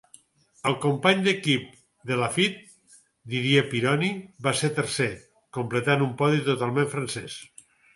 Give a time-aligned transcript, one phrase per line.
[0.69, 1.67] El company d'equip
[2.13, 2.65] de Laffite,
[3.35, 4.11] Didier Pironi,
[4.49, 5.11] va ser tercer,
[5.63, 7.43] completant un podi totalment francès.